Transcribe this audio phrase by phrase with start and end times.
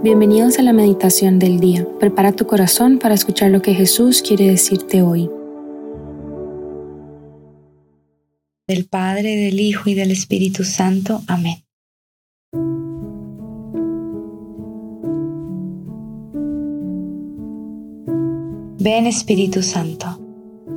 [0.00, 1.84] Bienvenidos a la meditación del día.
[1.98, 5.28] Prepara tu corazón para escuchar lo que Jesús quiere decirte hoy.
[8.68, 11.22] Del Padre, del Hijo y del Espíritu Santo.
[11.26, 11.64] Amén.
[18.78, 20.20] Ven Espíritu Santo,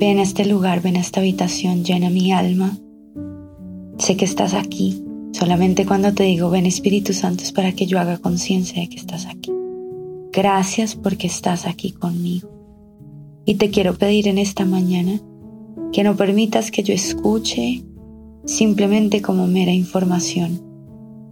[0.00, 2.76] ven a este lugar, ven a esta habitación, llena mi alma.
[3.98, 5.04] Sé que estás aquí
[5.42, 8.94] Solamente cuando te digo ven Espíritu Santo es para que yo haga conciencia de que
[8.94, 9.50] estás aquí.
[10.32, 12.48] Gracias porque estás aquí conmigo.
[13.44, 15.20] Y te quiero pedir en esta mañana
[15.92, 17.82] que no permitas que yo escuche
[18.44, 20.62] simplemente como mera información,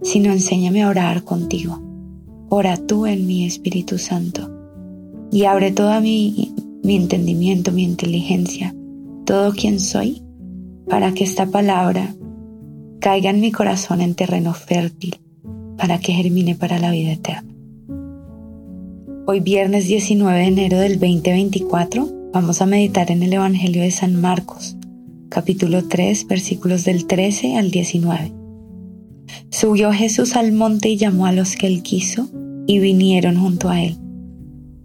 [0.01, 1.81] sino enséñame a orar contigo.
[2.49, 4.51] Ora tú en mi Espíritu Santo
[5.31, 6.53] y abre todo mi,
[6.83, 8.75] mi entendimiento, mi inteligencia,
[9.23, 10.21] todo quien soy,
[10.89, 12.13] para que esta palabra
[13.01, 15.19] caiga en mi corazón en terreno fértil
[15.75, 17.51] para que germine para la vida eterna.
[19.25, 24.21] Hoy viernes 19 de enero del 2024 vamos a meditar en el Evangelio de San
[24.21, 24.77] Marcos,
[25.29, 28.33] capítulo 3, versículos del 13 al 19.
[29.49, 32.29] Subió Jesús al monte y llamó a los que él quiso
[32.67, 33.97] y vinieron junto a él.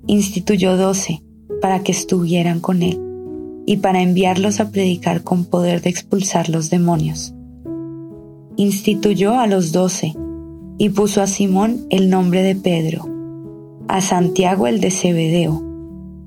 [0.06, 1.22] Instituyó doce
[1.60, 2.98] para que estuvieran con él
[3.66, 7.35] y para enviarlos a predicar con poder de expulsar los demonios
[8.56, 10.14] instituyó a los doce
[10.78, 13.08] y puso a Simón el nombre de Pedro,
[13.88, 15.62] a Santiago el de Zebedeo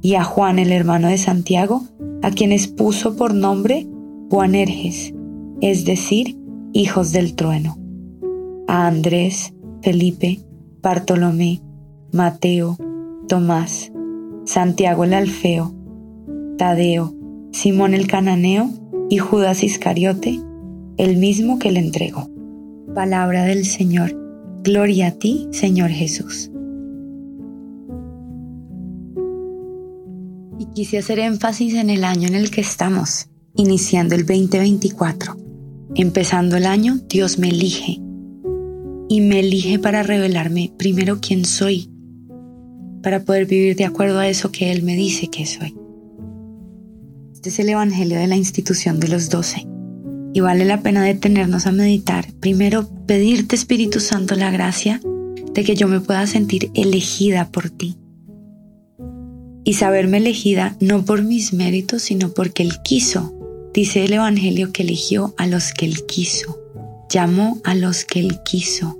[0.01, 1.83] y a Juan el hermano de Santiago,
[2.21, 3.87] a quienes puso por nombre
[4.29, 5.13] Juanerges,
[5.61, 6.37] es decir,
[6.73, 7.77] hijos del trueno,
[8.67, 10.39] a Andrés, Felipe,
[10.81, 11.61] Bartolomé,
[12.11, 12.77] Mateo,
[13.27, 13.91] Tomás,
[14.45, 15.73] Santiago el Alfeo,
[16.57, 17.13] Tadeo,
[17.51, 18.69] Simón el Cananeo
[19.09, 20.39] y Judas Iscariote,
[20.99, 22.29] el mismo que le entregó.
[22.93, 24.13] Palabra del Señor.
[24.63, 26.51] Gloria a ti, Señor Jesús.
[30.59, 35.37] Y quise hacer énfasis en el año en el que estamos, iniciando el 2024.
[35.95, 38.01] Empezando el año, Dios me elige.
[39.07, 41.89] Y me elige para revelarme primero quién soy,
[43.01, 45.73] para poder vivir de acuerdo a eso que Él me dice que soy.
[47.33, 49.65] Este es el Evangelio de la institución de los doce
[50.33, 52.31] y vale la pena detenernos a meditar.
[52.39, 55.01] Primero, pedirte Espíritu Santo la gracia
[55.53, 57.97] de que yo me pueda sentir elegida por ti.
[59.63, 63.33] Y saberme elegida no por mis méritos, sino porque Él quiso.
[63.73, 66.59] Dice el Evangelio que eligió a los que Él quiso.
[67.09, 68.97] Llamó a los que Él quiso.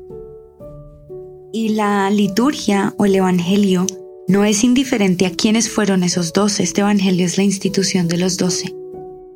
[1.52, 3.88] Y la liturgia o el Evangelio
[4.28, 6.64] no es indiferente a quiénes fueron esos doce.
[6.64, 8.79] Este Evangelio es la institución de los doce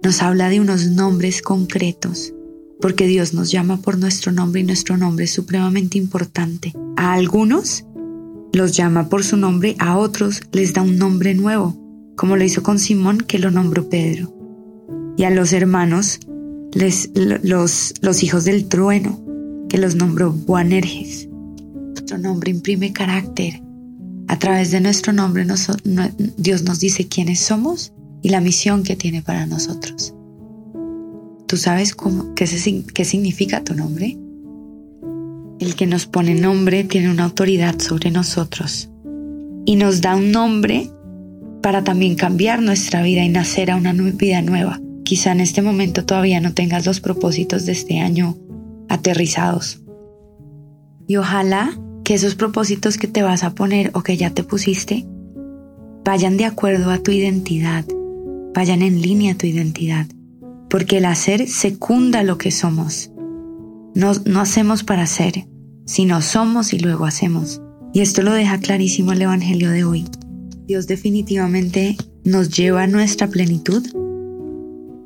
[0.04, 2.34] nos habla de unos nombres concretos,
[2.82, 6.74] porque Dios nos llama por nuestro nombre y nuestro nombre es supremamente importante.
[6.98, 7.86] A algunos
[8.52, 11.78] los llama por su nombre, a otros les da un nombre nuevo,
[12.18, 14.34] como lo hizo con Simón que lo nombró Pedro.
[15.16, 16.20] Y a los hermanos,
[16.74, 19.24] los, hijos del trueno,
[19.70, 21.30] que los nombró Boanerges.
[21.92, 23.62] Nuestro nombre imprime carácter.
[24.28, 25.46] A través de nuestro nombre
[26.38, 27.94] Dios nos dice quiénes somos
[28.24, 30.16] y la misión que tiene para nosotros.
[31.46, 32.46] ¿Tú sabes cómo, qué,
[32.94, 34.18] qué significa tu nombre?
[35.60, 38.90] El que nos pone nombre tiene una autoridad sobre nosotros
[39.66, 40.90] y nos da un nombre
[41.62, 44.80] para también cambiar nuestra vida y nacer a una vida nueva.
[45.04, 48.38] Quizá en este momento todavía no tengas los propósitos de este año
[48.90, 49.82] aterrizados.
[51.08, 55.06] Y ojalá que esos propósitos que te vas a poner o que ya te pusiste
[56.06, 57.86] vayan de acuerdo a tu identidad
[58.54, 60.08] vayan en línea tu identidad,
[60.70, 63.12] porque el hacer secunda lo que somos.
[63.96, 65.48] No, no hacemos para hacer,
[65.86, 67.62] sino somos y luego hacemos.
[67.94, 70.06] Y esto lo deja clarísimo el Evangelio de hoy.
[70.66, 73.84] Dios definitivamente nos lleva a nuestra plenitud,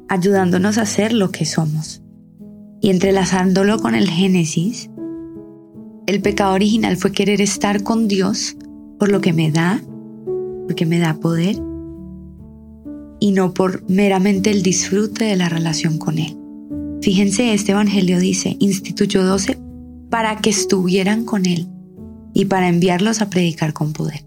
[0.07, 2.02] ayudándonos a ser lo que somos.
[2.80, 4.89] Y entrelazándolo con el Génesis,
[6.06, 8.56] el pecado original fue querer estar con Dios
[9.00, 9.81] por lo que me da,
[10.68, 11.60] porque me da poder,
[13.19, 16.38] y no por meramente el disfrute de la relación con Él.
[17.02, 19.58] Fíjense, este Evangelio dice, instituyó doce
[20.10, 21.68] para que estuvieran con Él
[22.34, 24.25] y para enviarlos a predicar con poder.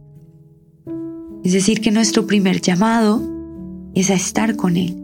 [1.44, 3.22] Es decir, que nuestro primer llamado
[3.94, 4.96] es a estar con Él.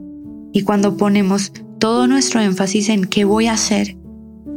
[0.53, 3.97] Y cuando ponemos todo nuestro énfasis en qué voy a hacer,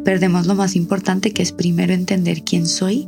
[0.03, 3.07] perdemos lo más importante que es primero entender quién soy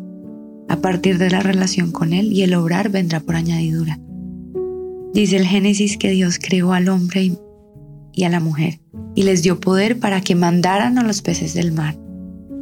[0.67, 3.99] a partir de la relación con Él y el obrar vendrá por añadidura.
[5.13, 7.33] Dice el Génesis que Dios creó al hombre
[8.13, 8.79] y a la mujer
[9.13, 11.97] y les dio poder para que mandaran a los peces del mar,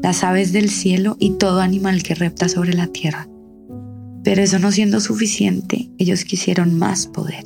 [0.02, 3.28] las aves del cielo y todo animal que repta sobre la tierra,
[4.24, 7.46] Pero eso no siendo suficiente, ellos quisieron más poder.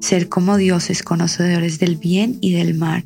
[0.00, 3.04] Ser como dioses conocedores del bien y del mal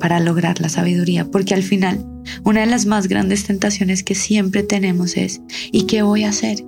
[0.00, 2.04] para lograr la sabiduría, porque al final
[2.44, 5.40] una de las más grandes tentaciones que siempre tenemos es
[5.70, 6.64] ¿y qué voy a hacer?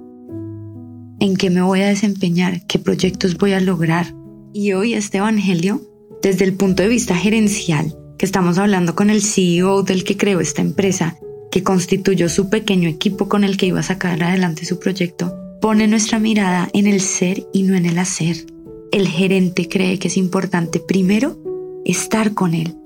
[1.25, 2.67] ¿En qué me voy a desempeñar?
[2.67, 4.15] ¿Qué proyectos voy a lograr?
[4.53, 5.81] Y hoy este Evangelio,
[6.21, 10.41] desde el punto de vista gerencial, que estamos hablando con el CEO del que creó
[10.41, 11.17] esta empresa,
[11.51, 15.89] que constituyó su pequeño equipo con el que iba a sacar adelante su proyecto, pone
[15.89, 18.45] nuestra mirada en el ser y no en el hacer.
[18.93, 21.39] El gerente cree que es importante primero
[21.87, 22.77] estar con él.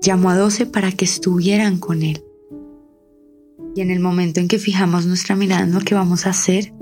[0.00, 2.22] Llamó a doce para que estuvieran con él.
[3.74, 6.72] Y en el momento en que fijamos nuestra mirada en lo que vamos a hacer,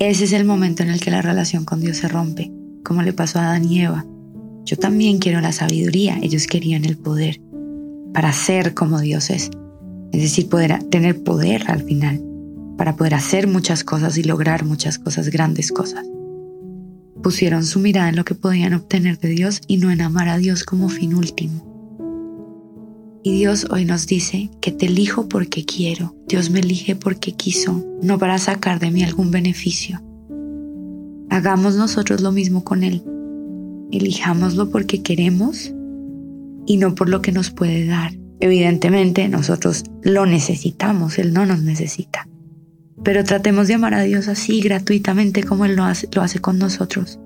[0.00, 2.50] ese es el momento en el que la relación con Dios se rompe,
[2.82, 4.06] como le pasó a Adán y Eva.
[4.64, 7.40] Yo también quiero la sabiduría, ellos querían el poder
[8.14, 9.50] para ser como Dios es.
[10.12, 12.22] Es decir, poder tener poder al final,
[12.78, 16.06] para poder hacer muchas cosas y lograr muchas cosas, grandes cosas.
[17.22, 20.38] Pusieron su mirada en lo que podían obtener de Dios y no en amar a
[20.38, 21.69] Dios como fin último.
[23.22, 26.14] Y Dios hoy nos dice que te elijo porque quiero.
[26.26, 30.00] Dios me elige porque quiso, no para sacar de mí algún beneficio.
[31.28, 33.02] Hagamos nosotros lo mismo con Él.
[33.92, 35.72] Elijámoslo porque queremos
[36.66, 38.14] y no por lo que nos puede dar.
[38.40, 42.26] Evidentemente nosotros lo necesitamos, Él no nos necesita.
[43.04, 46.58] Pero tratemos de amar a Dios así gratuitamente como Él lo hace, lo hace con
[46.58, 47.18] nosotros.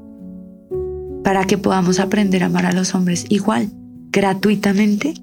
[1.22, 3.70] Para que podamos aprender a amar a los hombres igual,
[4.10, 5.14] gratuitamente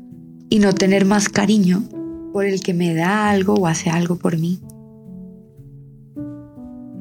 [0.52, 1.82] y no tener más cariño
[2.34, 4.60] por el que me da algo o hace algo por mí.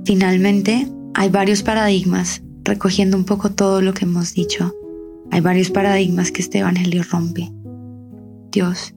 [0.05, 4.73] Finalmente, hay varios paradigmas, recogiendo un poco todo lo que hemos dicho,
[5.33, 7.51] hay varios paradigmas que este Evangelio rompe.
[8.53, 8.95] Dios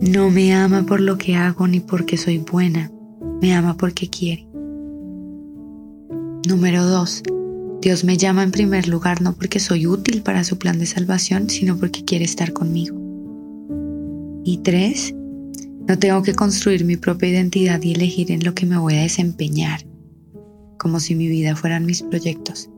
[0.00, 2.90] no me ama por lo que hago ni porque soy buena,
[3.42, 4.48] me ama porque quiere.
[6.48, 7.22] Número 2.
[7.82, 11.50] Dios me llama en primer lugar no porque soy útil para su plan de salvación,
[11.50, 12.97] sino porque quiere estar conmigo.
[14.50, 15.14] Y 3.
[15.88, 19.02] No tengo que construir mi propia identidad y elegir en lo que me voy a
[19.02, 19.84] desempeñar,
[20.78, 22.70] como si mi vida fueran mis proyectos,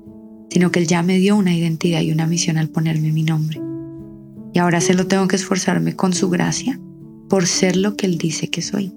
[0.49, 3.61] sino que Él ya me dio una identidad y una misión al ponerme mi nombre.
[4.53, 6.81] Y ahora se lo tengo que esforzarme con su gracia
[7.29, 8.93] por ser lo que Él dice que soy.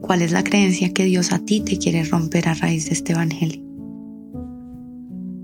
[0.00, 3.12] ¿Cuál es la creencia que Dios a ti te quiere romper a raíz de este
[3.12, 3.62] Evangelio?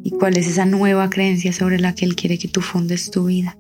[0.03, 3.27] ¿Y cuál es esa nueva creencia sobre la que Él quiere que tú fundes tu
[3.27, 3.57] vida?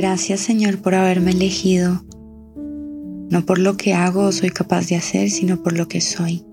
[0.00, 2.04] Gracias Señor por haberme elegido,
[2.54, 6.44] no por lo que hago o soy capaz de hacer, sino por lo que soy.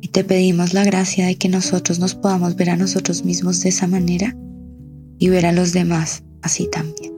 [0.00, 3.70] Y te pedimos la gracia de que nosotros nos podamos ver a nosotros mismos de
[3.70, 4.36] esa manera
[5.18, 7.17] y ver a los demás así también.